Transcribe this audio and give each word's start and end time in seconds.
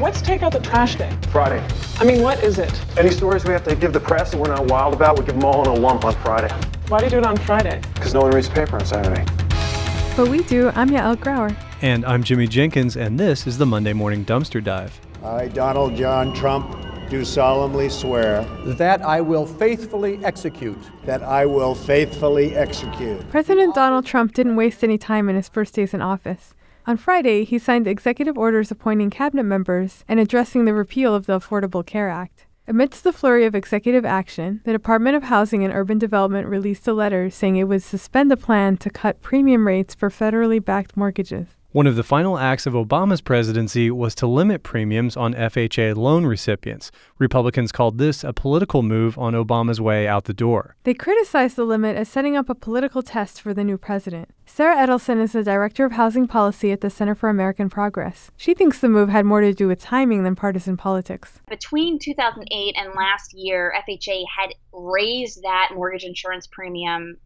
What's 0.00 0.22
take 0.22 0.42
out 0.42 0.52
the 0.52 0.60
trash 0.60 0.96
day? 0.96 1.14
Friday. 1.30 1.62
I 1.98 2.04
mean, 2.04 2.22
what 2.22 2.42
is 2.42 2.58
it? 2.58 2.72
Any 2.96 3.10
stories 3.10 3.44
we 3.44 3.52
have 3.52 3.64
to 3.64 3.76
give 3.76 3.92
the 3.92 4.00
press 4.00 4.30
that 4.30 4.38
we're 4.38 4.48
not 4.48 4.64
wild 4.64 4.94
about, 4.94 5.18
we 5.18 5.26
give 5.26 5.34
them 5.34 5.44
all 5.44 5.60
in 5.60 5.68
a 5.68 5.74
lump 5.74 6.06
on 6.06 6.14
Friday. 6.22 6.48
Why 6.88 7.00
do 7.00 7.04
you 7.04 7.10
do 7.10 7.18
it 7.18 7.26
on 7.26 7.36
Friday? 7.36 7.82
Because 7.96 8.14
no 8.14 8.22
one 8.22 8.30
reads 8.30 8.48
the 8.48 8.54
paper 8.54 8.76
on 8.76 8.86
Saturday. 8.86 9.26
But 10.16 10.28
we 10.28 10.42
do. 10.44 10.70
I'm 10.74 10.88
Yael 10.88 11.16
Grauer. 11.16 11.54
And 11.82 12.06
I'm 12.06 12.22
Jimmy 12.22 12.46
Jenkins, 12.46 12.96
and 12.96 13.20
this 13.20 13.46
is 13.46 13.58
the 13.58 13.66
Monday 13.66 13.92
Morning 13.92 14.24
Dumpster 14.24 14.64
Dive. 14.64 14.98
I, 15.22 15.48
Donald 15.48 15.94
John 15.96 16.34
Trump, 16.34 16.78
do 17.10 17.22
solemnly 17.22 17.90
swear 17.90 18.44
that 18.64 19.02
I 19.02 19.20
will 19.20 19.44
faithfully 19.44 20.24
execute. 20.24 20.78
that 21.04 21.22
I 21.22 21.44
will 21.44 21.74
faithfully 21.74 22.56
execute 22.56 23.28
President 23.28 23.74
Donald 23.74 24.06
Trump 24.06 24.32
didn't 24.32 24.56
waste 24.56 24.82
any 24.82 24.96
time 24.96 25.28
in 25.28 25.36
his 25.36 25.48
first 25.48 25.74
days 25.74 25.92
in 25.92 26.00
office. 26.00 26.54
On 26.90 26.96
Friday, 26.96 27.44
he 27.44 27.56
signed 27.56 27.86
executive 27.86 28.36
orders 28.36 28.72
appointing 28.72 29.10
cabinet 29.10 29.44
members 29.44 30.04
and 30.08 30.18
addressing 30.18 30.64
the 30.64 30.74
repeal 30.74 31.14
of 31.14 31.26
the 31.26 31.38
Affordable 31.38 31.86
Care 31.86 32.08
Act. 32.08 32.48
Amidst 32.66 33.04
the 33.04 33.12
flurry 33.12 33.46
of 33.46 33.54
executive 33.54 34.04
action, 34.04 34.60
the 34.64 34.72
Department 34.72 35.14
of 35.14 35.22
Housing 35.22 35.62
and 35.62 35.72
Urban 35.72 36.00
Development 36.00 36.48
released 36.48 36.88
a 36.88 36.92
letter 36.92 37.30
saying 37.30 37.54
it 37.54 37.68
would 37.68 37.84
suspend 37.84 38.32
a 38.32 38.36
plan 38.36 38.76
to 38.78 38.90
cut 38.90 39.22
premium 39.22 39.68
rates 39.68 39.94
for 39.94 40.10
federally 40.10 40.58
backed 40.58 40.96
mortgages. 40.96 41.59
One 41.72 41.86
of 41.86 41.94
the 41.94 42.02
final 42.02 42.36
acts 42.36 42.66
of 42.66 42.72
Obama's 42.72 43.20
presidency 43.20 43.92
was 43.92 44.16
to 44.16 44.26
limit 44.26 44.64
premiums 44.64 45.16
on 45.16 45.34
FHA 45.34 45.94
loan 45.94 46.26
recipients. 46.26 46.90
Republicans 47.16 47.70
called 47.70 47.96
this 47.96 48.24
a 48.24 48.32
political 48.32 48.82
move 48.82 49.16
on 49.16 49.34
Obama's 49.34 49.80
way 49.80 50.08
out 50.08 50.24
the 50.24 50.34
door. 50.34 50.74
They 50.82 50.94
criticized 50.94 51.54
the 51.54 51.62
limit 51.62 51.96
as 51.96 52.08
setting 52.08 52.36
up 52.36 52.50
a 52.50 52.56
political 52.56 53.02
test 53.02 53.40
for 53.40 53.54
the 53.54 53.62
new 53.62 53.78
president. 53.78 54.30
Sarah 54.46 54.84
Edelman 54.84 55.20
is 55.20 55.30
the 55.30 55.44
director 55.44 55.84
of 55.84 55.92
housing 55.92 56.26
policy 56.26 56.72
at 56.72 56.80
the 56.80 56.90
Center 56.90 57.14
for 57.14 57.28
American 57.28 57.70
Progress. 57.70 58.32
She 58.36 58.52
thinks 58.52 58.80
the 58.80 58.88
move 58.88 59.08
had 59.08 59.24
more 59.24 59.40
to 59.40 59.54
do 59.54 59.68
with 59.68 59.78
timing 59.78 60.24
than 60.24 60.34
partisan 60.34 60.76
politics. 60.76 61.38
between 61.48 62.00
2008 62.00 62.74
and 62.76 62.94
last 62.96 63.32
year, 63.32 63.72
FHA 63.88 64.24
had 64.36 64.54
raised 64.72 65.42
that 65.42 65.70
mortgage 65.72 66.02
insurance 66.02 66.48
premium, 66.48 67.16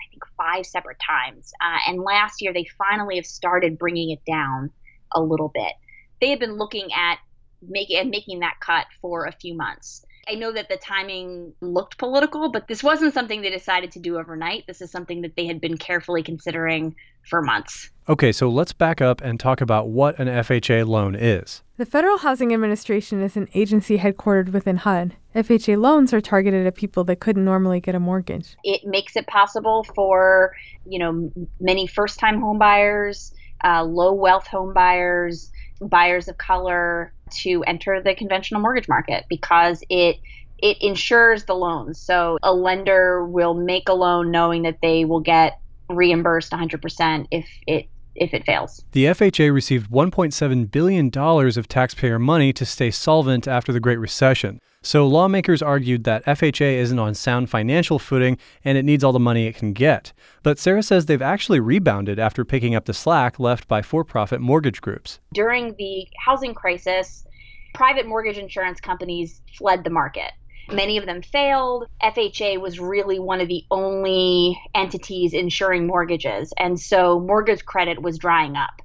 I 0.00 0.10
think, 0.10 0.22
five 0.36 0.66
separate 0.66 0.98
times. 0.98 1.52
Uh, 1.60 1.78
and 1.88 2.02
last 2.02 2.40
year, 2.40 2.52
they 2.52 2.66
finally 2.78 3.16
have 3.16 3.26
started 3.26 3.78
bringing 3.78 4.10
it 4.10 4.20
down 4.24 4.70
a 5.12 5.20
little 5.20 5.50
bit. 5.52 5.72
They 6.20 6.30
had 6.30 6.38
been 6.38 6.56
looking 6.56 6.88
at 6.92 7.18
making 7.62 7.96
at 7.98 8.06
making 8.06 8.40
that 8.40 8.54
cut 8.60 8.86
for 9.00 9.26
a 9.26 9.32
few 9.32 9.54
months. 9.54 10.04
I 10.28 10.34
know 10.34 10.52
that 10.52 10.68
the 10.68 10.76
timing 10.76 11.54
looked 11.60 11.98
political, 11.98 12.50
but 12.50 12.68
this 12.68 12.82
wasn't 12.82 13.14
something 13.14 13.42
they 13.42 13.50
decided 13.50 13.90
to 13.92 13.98
do 13.98 14.18
overnight. 14.18 14.66
This 14.66 14.80
is 14.80 14.90
something 14.90 15.22
that 15.22 15.34
they 15.34 15.46
had 15.46 15.60
been 15.60 15.76
carefully 15.76 16.22
considering 16.22 16.94
for 17.28 17.42
months. 17.42 17.90
Okay, 18.08 18.30
so 18.30 18.48
let's 18.48 18.72
back 18.72 19.00
up 19.00 19.20
and 19.22 19.40
talk 19.40 19.60
about 19.60 19.88
what 19.88 20.18
an 20.18 20.28
FHA 20.28 20.86
loan 20.86 21.14
is. 21.14 21.62
The 21.78 21.86
Federal 21.86 22.18
Housing 22.18 22.52
Administration 22.52 23.22
is 23.22 23.36
an 23.36 23.48
agency 23.54 23.98
headquartered 23.98 24.52
within 24.52 24.78
HUD. 24.78 25.16
FHA 25.34 25.80
loans 25.80 26.12
are 26.12 26.20
targeted 26.20 26.66
at 26.66 26.74
people 26.74 27.04
that 27.04 27.20
couldn't 27.20 27.44
normally 27.44 27.80
get 27.80 27.94
a 27.94 28.00
mortgage. 28.00 28.56
it 28.64 28.84
makes 28.84 29.16
it 29.16 29.26
possible 29.26 29.84
for 29.94 30.54
you 30.86 30.98
know 30.98 31.30
many 31.60 31.86
first-time 31.86 32.40
homebuyers, 32.40 33.32
uh, 33.64 33.84
low-wealth 33.84 34.46
homebuyers, 34.46 35.50
buyers 35.80 36.28
of 36.28 36.36
color 36.38 37.12
to 37.30 37.62
enter 37.64 38.02
the 38.02 38.14
conventional 38.14 38.60
mortgage 38.60 38.88
market 38.88 39.24
because 39.28 39.82
it 39.88 40.16
it 40.62 40.76
insures 40.82 41.44
the 41.44 41.54
loans. 41.54 41.98
So 41.98 42.38
a 42.42 42.52
lender 42.52 43.24
will 43.24 43.54
make 43.54 43.88
a 43.88 43.94
loan 43.94 44.30
knowing 44.30 44.62
that 44.62 44.78
they 44.82 45.06
will 45.06 45.20
get 45.20 45.58
reimbursed 45.88 46.52
100% 46.52 47.26
if 47.30 47.48
it 47.66 47.88
if 48.14 48.34
it 48.34 48.44
fails. 48.44 48.84
The 48.92 49.06
FHA 49.06 49.52
received 49.52 49.90
$1.7 49.90 50.70
billion 50.70 51.10
of 51.16 51.68
taxpayer 51.68 52.18
money 52.18 52.52
to 52.52 52.66
stay 52.66 52.90
solvent 52.90 53.46
after 53.48 53.72
the 53.72 53.80
Great 53.80 53.98
Recession. 53.98 54.60
So 54.82 55.06
lawmakers 55.06 55.60
argued 55.60 56.04
that 56.04 56.24
FHA 56.24 56.74
isn't 56.74 56.98
on 56.98 57.14
sound 57.14 57.50
financial 57.50 57.98
footing 57.98 58.38
and 58.64 58.78
it 58.78 58.84
needs 58.84 59.04
all 59.04 59.12
the 59.12 59.20
money 59.20 59.46
it 59.46 59.54
can 59.54 59.74
get. 59.74 60.14
But 60.42 60.58
Sarah 60.58 60.82
says 60.82 61.04
they've 61.04 61.20
actually 61.20 61.60
rebounded 61.60 62.18
after 62.18 62.44
picking 62.46 62.74
up 62.74 62.86
the 62.86 62.94
slack 62.94 63.38
left 63.38 63.68
by 63.68 63.82
for 63.82 64.04
profit 64.04 64.40
mortgage 64.40 64.80
groups. 64.80 65.20
during 65.34 65.74
the 65.76 66.06
housing 66.24 66.54
crisis, 66.54 67.26
private 67.74 68.06
mortgage 68.06 68.38
insurance 68.38 68.80
companies 68.80 69.42
fled 69.56 69.84
the 69.84 69.90
market. 69.90 70.32
Many 70.68 70.98
of 70.98 71.06
them 71.06 71.22
failed. 71.22 71.86
FHA 72.02 72.60
was 72.60 72.78
really 72.78 73.18
one 73.18 73.40
of 73.40 73.48
the 73.48 73.64
only 73.70 74.60
entities 74.74 75.32
insuring 75.32 75.86
mortgages. 75.86 76.52
And 76.58 76.78
so 76.78 77.20
mortgage 77.20 77.64
credit 77.64 78.00
was 78.00 78.18
drying 78.18 78.56
up. 78.56 78.82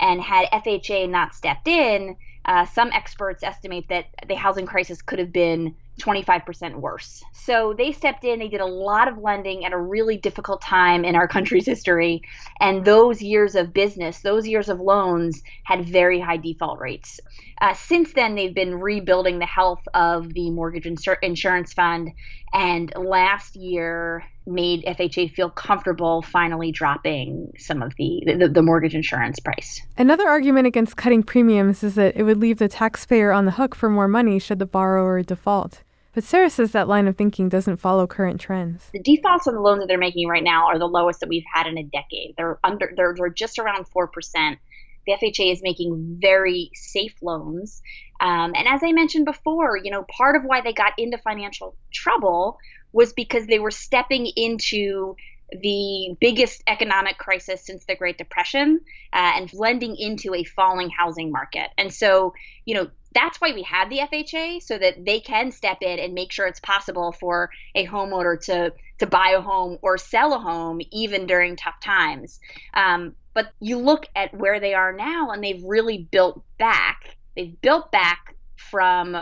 And 0.00 0.20
had 0.20 0.48
FHA 0.50 1.08
not 1.08 1.34
stepped 1.34 1.68
in, 1.68 2.16
uh, 2.44 2.64
some 2.66 2.90
experts 2.92 3.42
estimate 3.42 3.86
that 3.88 4.06
the 4.28 4.34
housing 4.34 4.66
crisis 4.66 5.02
could 5.02 5.18
have 5.18 5.32
been 5.32 5.74
25% 6.00 6.76
worse. 6.76 7.22
So 7.32 7.74
they 7.76 7.92
stepped 7.92 8.24
in, 8.24 8.38
they 8.38 8.48
did 8.48 8.60
a 8.60 8.66
lot 8.66 9.08
of 9.08 9.18
lending 9.18 9.64
at 9.64 9.72
a 9.72 9.78
really 9.78 10.16
difficult 10.18 10.62
time 10.62 11.04
in 11.04 11.14
our 11.16 11.28
country's 11.36 11.66
history. 11.66 12.22
And 12.60 12.84
those 12.84 13.22
years 13.22 13.54
of 13.54 13.72
business, 13.72 14.20
those 14.20 14.46
years 14.46 14.68
of 14.68 14.80
loans, 14.80 15.42
had 15.64 15.88
very 15.88 16.20
high 16.20 16.36
default 16.36 16.78
rates. 16.80 17.20
Uh, 17.60 17.74
since 17.74 18.12
then, 18.12 18.34
they've 18.34 18.54
been 18.54 18.74
rebuilding 18.74 19.38
the 19.38 19.46
health 19.46 19.82
of 19.94 20.34
the 20.34 20.50
mortgage 20.50 20.84
insur- 20.84 21.16
insurance 21.22 21.72
fund, 21.72 22.10
and 22.52 22.92
last 22.96 23.56
year 23.56 24.24
made 24.46 24.84
FHA 24.84 25.32
feel 25.34 25.50
comfortable 25.50 26.22
finally 26.22 26.70
dropping 26.70 27.52
some 27.58 27.82
of 27.82 27.94
the, 27.96 28.22
the, 28.38 28.48
the 28.48 28.62
mortgage 28.62 28.94
insurance 28.94 29.40
price. 29.40 29.82
Another 29.98 30.28
argument 30.28 30.66
against 30.66 30.96
cutting 30.96 31.22
premiums 31.22 31.82
is 31.82 31.94
that 31.96 32.16
it 32.16 32.22
would 32.22 32.38
leave 32.38 32.58
the 32.58 32.68
taxpayer 32.68 33.32
on 33.32 33.44
the 33.44 33.52
hook 33.52 33.74
for 33.74 33.88
more 33.88 34.08
money 34.08 34.38
should 34.38 34.58
the 34.58 34.66
borrower 34.66 35.22
default. 35.22 35.82
But 36.16 36.24
Sarah 36.24 36.48
says 36.48 36.72
that 36.72 36.88
line 36.88 37.08
of 37.08 37.16
thinking 37.16 37.50
doesn't 37.50 37.76
follow 37.76 38.06
current 38.06 38.40
trends. 38.40 38.88
The 38.94 39.02
defaults 39.02 39.46
on 39.46 39.54
the 39.54 39.60
loans 39.60 39.80
that 39.80 39.86
they're 39.86 39.98
making 39.98 40.28
right 40.28 40.42
now 40.42 40.66
are 40.66 40.78
the 40.78 40.88
lowest 40.88 41.20
that 41.20 41.28
we've 41.28 41.44
had 41.52 41.66
in 41.66 41.76
a 41.76 41.82
decade. 41.82 42.34
They're 42.38 42.58
under 42.64 42.90
they're, 42.96 43.14
they're 43.14 43.28
just 43.28 43.58
around 43.58 43.86
four 43.88 44.06
percent. 44.06 44.58
The 45.06 45.12
FHA 45.12 45.52
is 45.52 45.60
making 45.62 46.16
very 46.18 46.70
safe 46.72 47.14
loans, 47.20 47.82
um, 48.18 48.54
and 48.56 48.66
as 48.66 48.80
I 48.82 48.92
mentioned 48.92 49.26
before, 49.26 49.76
you 49.76 49.90
know, 49.90 50.04
part 50.04 50.36
of 50.36 50.42
why 50.44 50.62
they 50.62 50.72
got 50.72 50.94
into 50.96 51.18
financial 51.18 51.76
trouble 51.92 52.56
was 52.92 53.12
because 53.12 53.46
they 53.46 53.58
were 53.58 53.70
stepping 53.70 54.26
into 54.36 55.16
the 55.62 56.16
biggest 56.20 56.62
economic 56.66 57.18
crisis 57.18 57.64
since 57.64 57.84
the 57.84 57.94
Great 57.94 58.18
Depression 58.18 58.80
uh, 59.12 59.32
and 59.36 59.52
lending 59.54 59.96
into 59.96 60.34
a 60.34 60.44
falling 60.44 60.90
housing 60.90 61.30
market. 61.30 61.68
And 61.78 61.92
so, 61.92 62.34
you 62.64 62.74
know, 62.74 62.90
that's 63.14 63.40
why 63.40 63.52
we 63.52 63.62
had 63.62 63.88
the 63.88 63.98
FHA 63.98 64.62
so 64.62 64.76
that 64.76 65.04
they 65.04 65.20
can 65.20 65.52
step 65.52 65.78
in 65.80 65.98
and 65.98 66.14
make 66.14 66.32
sure 66.32 66.46
it's 66.46 66.60
possible 66.60 67.12
for 67.12 67.50
a 67.74 67.86
homeowner 67.86 68.38
to 68.46 68.72
to 68.98 69.06
buy 69.06 69.34
a 69.36 69.40
home 69.40 69.78
or 69.82 69.98
sell 69.98 70.34
a 70.34 70.38
home 70.38 70.80
even 70.90 71.26
during 71.26 71.56
tough 71.56 71.78
times. 71.82 72.40
Um, 72.74 73.14
but 73.34 73.52
you 73.60 73.78
look 73.78 74.06
at 74.16 74.34
where 74.34 74.60
they 74.60 74.72
are 74.72 74.92
now, 74.92 75.30
and 75.30 75.44
they've 75.44 75.62
really 75.62 76.08
built 76.10 76.42
back. 76.58 77.16
They've 77.36 77.60
built 77.60 77.92
back 77.92 78.34
from 78.56 79.16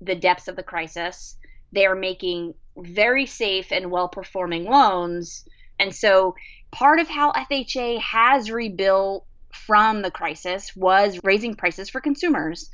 the 0.00 0.14
depths 0.14 0.48
of 0.48 0.56
the 0.56 0.62
crisis. 0.62 1.36
They 1.72 1.84
are 1.84 1.94
making 1.94 2.54
very 2.82 3.26
safe 3.26 3.72
and 3.72 3.90
well 3.90 4.08
performing 4.08 4.64
loans. 4.64 5.44
And 5.78 5.94
so 5.94 6.34
part 6.70 7.00
of 7.00 7.08
how 7.08 7.32
FHA 7.32 8.00
has 8.00 8.50
rebuilt 8.50 9.24
from 9.52 10.02
the 10.02 10.10
crisis 10.10 10.74
was 10.76 11.20
raising 11.22 11.54
prices 11.54 11.88
for 11.88 12.00
consumers. 12.00 12.70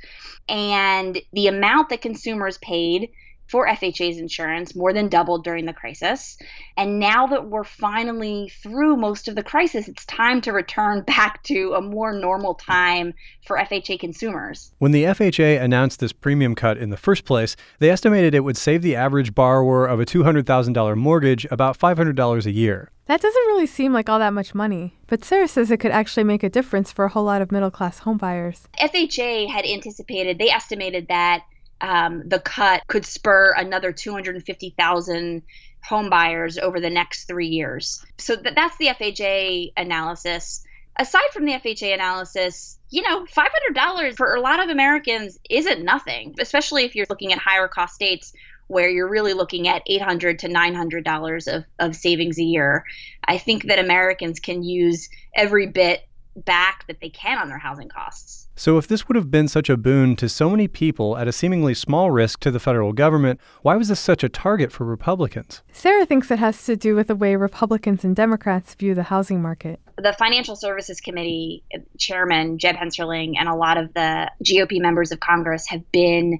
And 0.47 1.19
the 1.33 1.47
amount 1.47 1.89
that 1.89 2.01
consumers 2.01 2.57
paid 2.57 3.11
for 3.47 3.67
FHA's 3.67 4.17
insurance 4.17 4.75
more 4.75 4.93
than 4.93 5.07
doubled 5.07 5.43
during 5.43 5.65
the 5.65 5.73
crisis. 5.73 6.37
And 6.77 6.99
now 6.99 7.27
that 7.27 7.47
we're 7.47 7.63
finally 7.63 8.51
through 8.61 8.97
most 8.97 9.27
of 9.27 9.35
the 9.35 9.43
crisis, 9.43 9.87
it's 9.87 10.05
time 10.05 10.41
to 10.41 10.51
return 10.51 11.01
back 11.07 11.43
to 11.43 11.73
a 11.73 11.81
more 11.81 12.13
normal 12.13 12.55
time 12.55 13.13
for 13.45 13.57
FHA 13.57 13.99
consumers. 13.99 14.71
When 14.79 14.91
the 14.91 15.03
FHA 15.03 15.61
announced 15.61 15.99
this 15.99 16.13
premium 16.13 16.55
cut 16.55 16.77
in 16.77 16.89
the 16.89 16.97
first 16.97 17.25
place, 17.25 17.55
they 17.79 17.89
estimated 17.89 18.33
it 18.33 18.43
would 18.43 18.57
save 18.57 18.81
the 18.81 18.95
average 18.95 19.35
borrower 19.35 19.85
of 19.85 19.99
a 19.99 20.05
$200,000 20.05 20.95
mortgage 20.95 21.45
about 21.51 21.77
$500 21.77 22.45
a 22.45 22.51
year. 22.51 22.91
That 23.07 23.21
doesn't 23.21 23.45
really 23.45 23.67
seem 23.67 23.93
like 23.93 24.09
all 24.09 24.17
that 24.17 24.33
much 24.33 24.55
money, 24.55 24.97
but 25.05 25.23
Sarah 25.23 25.47
says 25.47 25.69
it 25.69 25.79
could 25.79 25.91
actually 25.91 26.23
make 26.23 26.41
a 26.41 26.49
difference 26.49 26.91
for 26.91 27.05
a 27.05 27.09
whole 27.09 27.23
lot 27.23 27.41
of 27.41 27.51
middle 27.51 27.69
class 27.69 27.99
homebuyers. 27.99 28.63
FHA 28.79 29.47
had 29.47 29.63
anticipated, 29.63 30.39
they 30.39 30.49
estimated 30.49 31.07
that 31.09 31.43
um, 31.81 32.23
the 32.27 32.39
cut 32.39 32.83
could 32.87 33.05
spur 33.05 33.53
another 33.55 33.91
250,000 33.91 35.43
home 35.83 36.09
buyers 36.09 36.57
over 36.57 36.79
the 36.79 36.89
next 36.89 37.25
three 37.25 37.47
years. 37.47 38.03
So 38.17 38.35
th- 38.35 38.55
that's 38.55 38.77
the 38.77 38.87
FHA 38.87 39.73
analysis. 39.77 40.63
Aside 40.97 41.29
from 41.33 41.45
the 41.45 41.53
FHA 41.53 41.93
analysis, 41.93 42.79
you 42.89 43.01
know, 43.01 43.25
$500 43.25 44.15
for 44.15 44.33
a 44.33 44.39
lot 44.39 44.63
of 44.63 44.69
Americans 44.69 45.37
isn't 45.49 45.83
nothing, 45.83 46.35
especially 46.39 46.85
if 46.85 46.95
you're 46.95 47.05
looking 47.09 47.33
at 47.33 47.39
higher 47.39 47.67
cost 47.67 47.93
states 47.93 48.33
where 48.67 48.89
you're 48.89 49.09
really 49.09 49.33
looking 49.33 49.67
at 49.67 49.83
800 49.85 50.39
to 50.39 50.47
900 50.47 51.03
dollars 51.03 51.47
of, 51.47 51.65
of 51.77 51.95
savings 51.95 52.39
a 52.39 52.43
year. 52.43 52.83
I 53.23 53.37
think 53.37 53.65
that 53.65 53.77
Americans 53.77 54.39
can 54.39 54.63
use 54.63 55.09
every 55.35 55.67
bit 55.67 56.07
back 56.35 56.85
that 56.87 56.99
they 56.99 57.09
can 57.09 57.37
on 57.37 57.47
their 57.47 57.57
housing 57.57 57.89
costs. 57.89 58.47
So, 58.57 58.77
if 58.77 58.87
this 58.87 59.07
would 59.07 59.15
have 59.15 59.29
been 59.29 59.47
such 59.47 59.69
a 59.69 59.75
boon 59.75 60.15
to 60.15 60.29
so 60.29 60.49
many 60.49 60.67
people 60.67 61.17
at 61.17 61.27
a 61.27 61.33
seemingly 61.33 61.73
small 61.73 62.09
risk 62.11 62.39
to 62.41 62.51
the 62.51 62.59
federal 62.59 62.93
government, 62.93 63.39
why 63.61 63.75
was 63.75 63.89
this 63.89 63.99
such 63.99 64.23
a 64.23 64.29
target 64.29 64.71
for 64.71 64.85
Republicans? 64.85 65.61
Sarah 65.73 66.05
thinks 66.05 66.31
it 66.31 66.39
has 66.39 66.63
to 66.65 66.77
do 66.77 66.95
with 66.95 67.07
the 67.07 67.15
way 67.15 67.35
Republicans 67.35 68.05
and 68.05 68.15
Democrats 68.15 68.73
view 68.75 68.95
the 68.95 69.03
housing 69.03 69.41
market. 69.41 69.81
The 69.97 70.13
Financial 70.13 70.55
Services 70.55 71.01
Committee 71.01 71.63
chairman, 71.97 72.57
Jeb 72.57 72.75
Hensarling, 72.75 73.33
and 73.37 73.49
a 73.49 73.55
lot 73.55 73.77
of 73.77 73.93
the 73.93 74.31
GOP 74.43 74.79
members 74.79 75.11
of 75.11 75.19
Congress 75.19 75.67
have 75.67 75.91
been 75.91 76.39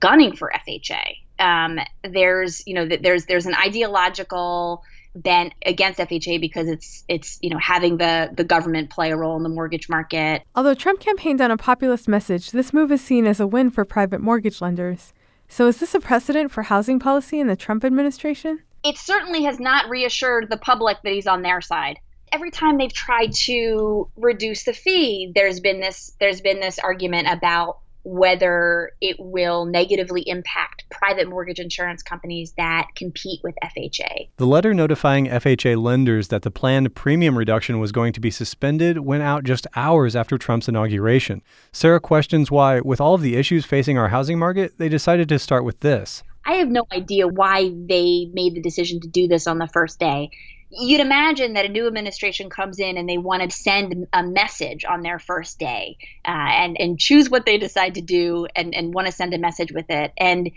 gunning 0.00 0.36
for 0.36 0.52
FHA. 0.68 1.16
Um, 1.38 1.78
there's, 2.04 2.66
you 2.66 2.74
know, 2.74 2.86
there's 2.86 3.26
there's 3.26 3.46
an 3.46 3.54
ideological 3.54 4.82
bent 5.16 5.54
against 5.64 5.98
FHA 5.98 6.40
because 6.40 6.68
it's 6.68 7.04
it's 7.08 7.38
you 7.42 7.50
know 7.50 7.58
having 7.58 7.96
the 7.96 8.30
the 8.34 8.44
government 8.44 8.90
play 8.90 9.10
a 9.10 9.16
role 9.16 9.36
in 9.36 9.42
the 9.42 9.48
mortgage 9.48 9.88
market. 9.88 10.42
Although 10.54 10.74
Trump 10.74 11.00
campaigned 11.00 11.40
on 11.40 11.50
a 11.50 11.56
populist 11.56 12.06
message, 12.06 12.50
this 12.50 12.72
move 12.72 12.92
is 12.92 13.00
seen 13.00 13.26
as 13.26 13.40
a 13.40 13.46
win 13.46 13.70
for 13.70 13.84
private 13.84 14.20
mortgage 14.20 14.60
lenders. 14.60 15.12
So 15.48 15.66
is 15.66 15.78
this 15.78 15.94
a 15.94 16.00
precedent 16.00 16.50
for 16.50 16.64
housing 16.64 16.98
policy 16.98 17.40
in 17.40 17.46
the 17.46 17.56
Trump 17.56 17.84
administration? 17.84 18.62
It 18.84 18.98
certainly 18.98 19.44
has 19.44 19.58
not 19.58 19.88
reassured 19.88 20.50
the 20.50 20.56
public 20.56 20.98
that 21.02 21.12
he's 21.12 21.26
on 21.26 21.42
their 21.42 21.60
side. 21.60 21.98
Every 22.32 22.50
time 22.50 22.76
they've 22.76 22.92
tried 22.92 23.32
to 23.46 24.08
reduce 24.16 24.64
the 24.64 24.72
fee, 24.72 25.32
there's 25.34 25.60
been 25.60 25.80
this 25.80 26.16
there's 26.20 26.40
been 26.40 26.60
this 26.60 26.78
argument 26.78 27.28
about 27.30 27.78
whether 28.02 28.92
it 29.00 29.16
will 29.18 29.64
negatively 29.64 30.22
impact 30.28 30.75
private 30.90 31.28
mortgage 31.28 31.58
insurance 31.58 32.02
companies 32.02 32.52
that 32.56 32.88
compete 32.94 33.40
with 33.42 33.54
FHA. 33.62 34.28
The 34.36 34.46
letter 34.46 34.74
notifying 34.74 35.26
FHA 35.26 35.82
lenders 35.82 36.28
that 36.28 36.42
the 36.42 36.50
planned 36.50 36.94
premium 36.94 37.36
reduction 37.36 37.78
was 37.78 37.92
going 37.92 38.12
to 38.12 38.20
be 38.20 38.30
suspended 38.30 39.00
went 39.00 39.22
out 39.22 39.44
just 39.44 39.66
hours 39.76 40.16
after 40.16 40.38
Trump's 40.38 40.68
inauguration. 40.68 41.42
Sarah 41.72 42.00
questions 42.00 42.50
why, 42.50 42.80
with 42.80 43.00
all 43.00 43.14
of 43.14 43.22
the 43.22 43.36
issues 43.36 43.64
facing 43.64 43.98
our 43.98 44.08
housing 44.08 44.38
market, 44.38 44.78
they 44.78 44.88
decided 44.88 45.28
to 45.28 45.38
start 45.38 45.64
with 45.64 45.80
this. 45.80 46.22
I 46.44 46.54
have 46.54 46.68
no 46.68 46.86
idea 46.92 47.26
why 47.26 47.70
they 47.74 48.30
made 48.32 48.54
the 48.54 48.62
decision 48.62 49.00
to 49.00 49.08
do 49.08 49.26
this 49.26 49.48
on 49.48 49.58
the 49.58 49.66
first 49.66 49.98
day 49.98 50.30
you'd 50.70 51.00
imagine 51.00 51.54
that 51.54 51.64
a 51.64 51.68
new 51.68 51.86
administration 51.86 52.50
comes 52.50 52.78
in 52.78 52.96
and 52.96 53.08
they 53.08 53.18
want 53.18 53.42
to 53.42 53.56
send 53.56 54.06
a 54.12 54.22
message 54.22 54.84
on 54.84 55.02
their 55.02 55.18
first 55.18 55.58
day 55.58 55.96
uh, 56.24 56.30
and 56.30 56.80
and 56.80 56.98
choose 56.98 57.30
what 57.30 57.46
they 57.46 57.58
decide 57.58 57.94
to 57.94 58.00
do 58.00 58.46
and 58.56 58.74
and 58.74 58.92
want 58.92 59.06
to 59.06 59.12
send 59.12 59.32
a 59.34 59.38
message 59.38 59.72
with 59.72 59.90
it. 59.90 60.12
And 60.16 60.50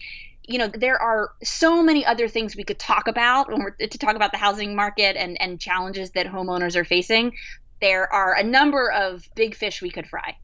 you 0.44 0.58
know 0.58 0.68
there 0.68 1.00
are 1.00 1.32
so 1.44 1.84
many 1.84 2.06
other 2.06 2.28
things 2.28 2.56
we 2.56 2.64
could 2.64 2.80
talk 2.80 3.08
about 3.08 3.52
when 3.52 3.62
we're 3.62 3.72
to 3.72 3.98
talk 3.98 4.16
about 4.16 4.32
the 4.32 4.38
housing 4.38 4.76
market 4.76 5.16
and 5.16 5.40
and 5.42 5.60
challenges 5.60 6.12
that 6.12 6.26
homeowners 6.26 6.76
are 6.76 6.86
facing. 6.86 7.34
There 7.82 8.12
are 8.12 8.36
a 8.36 8.44
number 8.44 8.92
of 8.92 9.28
big 9.36 9.56
fish 9.56 9.82
we 9.82 9.90
could 9.90 10.08
fry 10.08 10.36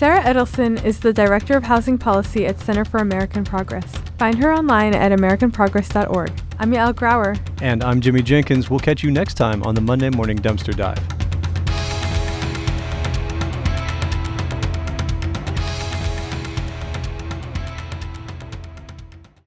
Sarah 0.00 0.22
Edelman 0.22 0.82
is 0.82 1.00
the 1.00 1.12
Director 1.12 1.58
of 1.58 1.64
Housing 1.64 1.98
Policy 1.98 2.46
at 2.46 2.58
Center 2.58 2.86
for 2.86 3.00
American 3.00 3.44
Progress. 3.44 3.84
Find 4.18 4.38
her 4.38 4.50
online 4.50 4.94
at 4.94 5.12
AmericanProgress.org. 5.12 6.32
I'm 6.58 6.72
Yael 6.72 6.94
Grauer. 6.94 7.38
And 7.60 7.84
I'm 7.84 8.00
Jimmy 8.00 8.22
Jenkins. 8.22 8.70
We'll 8.70 8.80
catch 8.80 9.02
you 9.02 9.10
next 9.10 9.34
time 9.34 9.62
on 9.62 9.74
the 9.74 9.82
Monday 9.82 10.08
Morning 10.08 10.38
Dumpster 10.38 10.74
Dive. 10.74 11.19